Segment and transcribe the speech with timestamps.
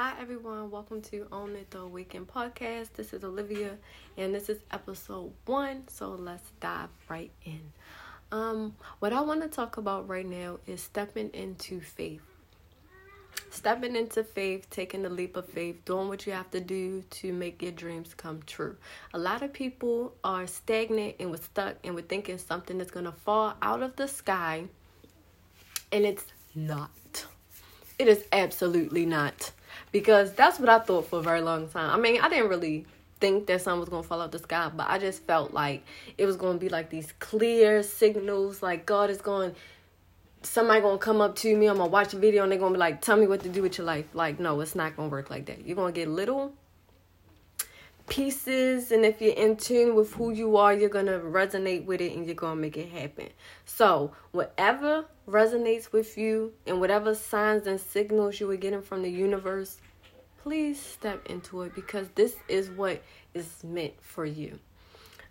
[0.00, 0.70] Hi, everyone.
[0.70, 2.92] Welcome to Own It the Weekend podcast.
[2.94, 3.76] This is Olivia,
[4.16, 5.88] and this is episode one.
[5.88, 7.72] So let's dive right in.
[8.30, 12.20] Um, what I want to talk about right now is stepping into faith.
[13.50, 17.32] Stepping into faith, taking the leap of faith, doing what you have to do to
[17.32, 18.76] make your dreams come true.
[19.14, 23.06] A lot of people are stagnant and we're stuck and we're thinking something is going
[23.06, 24.66] to fall out of the sky,
[25.90, 27.26] and it's not.
[27.98, 29.50] It is absolutely not
[29.92, 31.90] because that's what I thought for a very long time.
[31.90, 32.86] I mean, I didn't really
[33.20, 35.84] think that something was gonna fall out the sky, but I just felt like
[36.16, 39.54] it was gonna be like these clear signals, like God is going.
[40.42, 41.66] Somebody gonna come up to me.
[41.66, 43.62] I'm gonna watch a video and they're gonna be like, "Tell me what to do
[43.62, 45.66] with your life." Like, no, it's not gonna work like that.
[45.66, 46.52] You're gonna get little
[48.08, 52.12] pieces and if you're in tune with who you are you're gonna resonate with it
[52.12, 53.28] and you're gonna make it happen.
[53.64, 59.10] So whatever resonates with you and whatever signs and signals you are getting from the
[59.10, 59.78] universe
[60.42, 63.02] please step into it because this is what
[63.34, 64.58] is meant for you.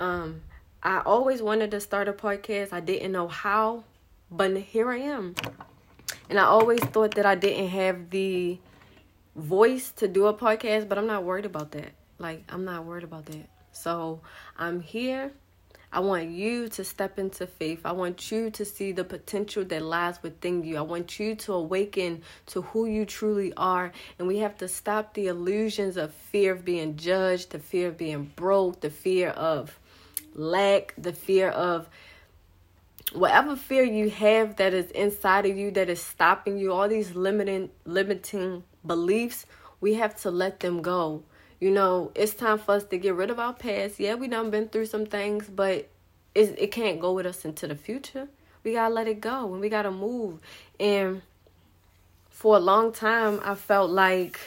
[0.00, 0.42] Um
[0.82, 2.72] i always wanted to start a podcast.
[2.72, 3.84] I didn't know how
[4.30, 5.34] but here i am.
[6.30, 8.58] And i always thought that i didn't have the
[9.34, 13.04] voice to do a podcast but i'm not worried about that like, I'm not worried
[13.04, 13.48] about that.
[13.72, 14.20] So,
[14.56, 15.32] I'm here.
[15.90, 17.80] I want you to step into faith.
[17.84, 20.76] I want you to see the potential that lies within you.
[20.76, 23.92] I want you to awaken to who you truly are.
[24.18, 27.96] And we have to stop the illusions of fear of being judged, the fear of
[27.96, 29.78] being broke, the fear of
[30.34, 31.88] lack, the fear of
[33.14, 37.14] whatever fear you have that is inside of you that is stopping you, all these
[37.14, 39.46] limiting limiting beliefs,
[39.80, 41.22] we have to let them go
[41.60, 43.98] you know, it's time for us to get rid of our past.
[43.98, 45.88] Yeah, we done been through some things, but
[46.34, 48.28] it it can't go with us into the future.
[48.64, 50.38] We gotta let it go and we gotta move.
[50.78, 51.22] And
[52.30, 54.38] for a long time, I felt like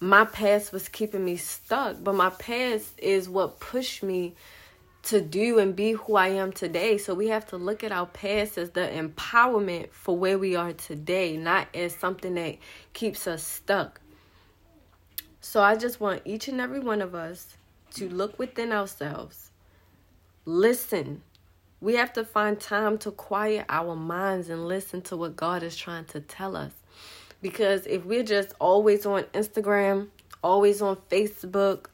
[0.00, 4.34] my past was keeping me stuck, but my past is what pushed me
[5.02, 6.98] to do and be who I am today.
[6.98, 10.72] So we have to look at our past as the empowerment for where we are
[10.72, 12.56] today, not as something that
[12.92, 14.00] keeps us stuck.
[15.40, 17.56] So I just want each and every one of us
[17.94, 19.50] to look within ourselves,
[20.44, 21.22] listen.
[21.80, 25.74] We have to find time to quiet our minds and listen to what God is
[25.76, 26.72] trying to tell us.
[27.40, 30.08] Because if we're just always on Instagram,
[30.44, 31.86] always on Facebook,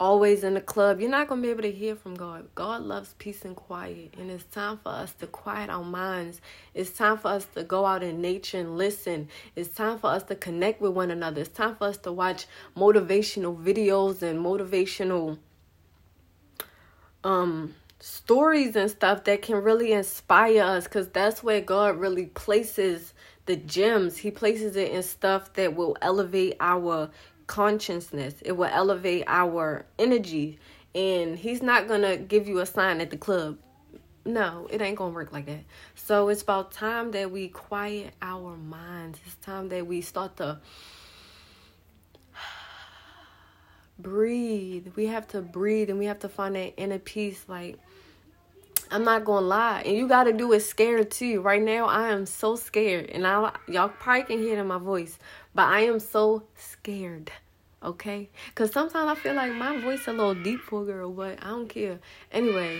[0.00, 2.48] always in the club, you're not going to be able to hear from God.
[2.54, 4.14] God loves peace and quiet.
[4.18, 6.40] And it's time for us to quiet our minds.
[6.74, 9.28] It's time for us to go out in nature and listen.
[9.54, 11.42] It's time for us to connect with one another.
[11.42, 12.46] It's time for us to watch
[12.76, 15.38] motivational videos and motivational
[17.22, 23.14] um stories and stuff that can really inspire us cuz that's where God really places
[23.46, 24.18] the gems.
[24.18, 27.10] He places it in stuff that will elevate our
[27.46, 28.34] consciousness.
[28.42, 30.58] It will elevate our energy.
[30.94, 33.58] And he's not going to give you a sign at the club.
[34.24, 35.64] No, it ain't going to work like that.
[35.94, 39.18] So it's about time that we quiet our minds.
[39.26, 40.60] It's time that we start to
[43.98, 44.92] breathe.
[44.96, 47.44] We have to breathe and we have to find that inner peace.
[47.48, 47.78] Like,
[48.94, 51.40] I'm not gonna lie, and you gotta do it scared too.
[51.40, 54.78] Right now, I am so scared, and I y'all probably can hear it in my
[54.78, 55.18] voice,
[55.52, 57.32] but I am so scared.
[57.82, 61.48] Okay, cause sometimes I feel like my voice a little deep for girl, but I
[61.48, 61.98] don't care.
[62.30, 62.78] Anyway,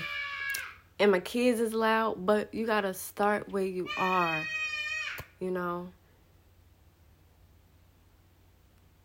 [1.01, 4.47] and my kids is loud, but you gotta start where you are.
[5.41, 5.89] You know,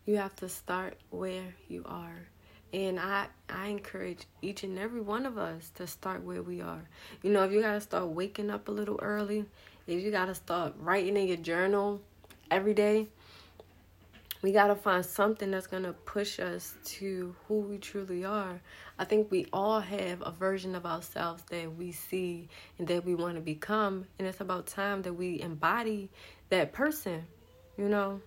[0.05, 2.27] you have to start where you are.
[2.71, 6.87] And I, I encourage each and every one of us to start where we are.
[7.23, 9.45] You know, if you got to start waking up a little early,
[9.87, 11.99] if you got to start writing in your journal
[12.51, 13.07] every day,
[14.41, 18.61] we got to find something that's going to push us to who we truly are.
[18.97, 22.47] I think we all have a version of ourselves that we see
[22.77, 24.05] and that we want to become.
[24.17, 26.09] And it's about time that we embody
[26.49, 27.25] that person,
[27.77, 28.21] you know.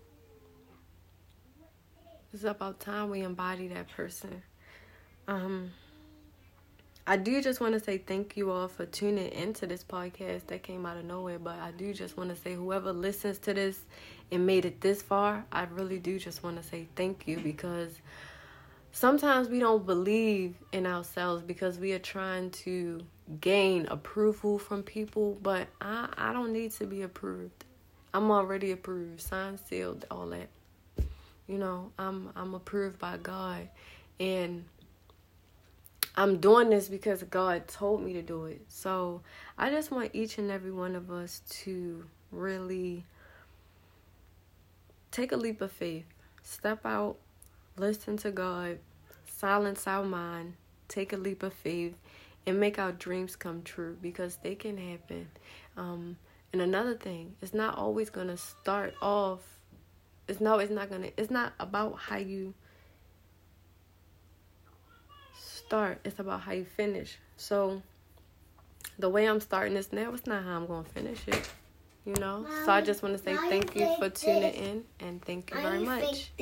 [2.32, 4.42] It's about time we embody that person.
[5.28, 5.72] Um,
[7.06, 10.62] I do just want to say thank you all for tuning into this podcast that
[10.62, 11.38] came out of nowhere.
[11.38, 13.80] But I do just want to say, whoever listens to this
[14.30, 17.92] and made it this far, I really do just want to say thank you because
[18.92, 23.02] sometimes we don't believe in ourselves because we are trying to
[23.42, 25.36] gain approval from people.
[25.42, 27.64] But I, I don't need to be approved.
[28.14, 30.48] I'm already approved, signed, sealed, all that.
[31.46, 33.68] You know, I'm I'm approved by God
[34.20, 34.64] and
[36.14, 38.60] I'm doing this because God told me to do it.
[38.68, 39.22] So,
[39.56, 43.04] I just want each and every one of us to really
[45.10, 46.04] take a leap of faith.
[46.42, 47.16] step out,
[47.76, 48.78] listen to God,
[49.26, 50.54] silence our mind,
[50.88, 51.94] take a leap of faith,
[52.46, 55.28] and make our dreams come true because they can happen.
[55.76, 56.16] Um,
[56.52, 59.40] and another thing, it's not always gonna start off.
[60.28, 61.10] It's no, it's not gonna.
[61.16, 62.54] It's not about how you
[65.38, 66.00] start.
[66.04, 67.18] It's about how you finish.
[67.36, 67.82] So
[68.98, 71.50] the way I'm starting this now, it's not how I'm gonna finish it.
[72.04, 72.44] You know.
[72.64, 75.78] so I just want to say thank you for tuning in and thank you very
[75.78, 76.32] much.